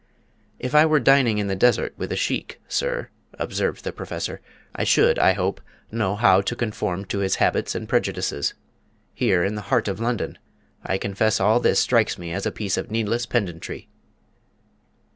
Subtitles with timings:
[0.57, 4.41] "If I were dining in the desert with a Sheik, sir," observed the Professor,
[4.73, 8.55] "I should, I hope, know how to conform to his habits and prejudices.
[9.13, 10.39] Here, in the heart of London,
[10.83, 13.89] I confess all this strikes me as a piece of needless pedantry."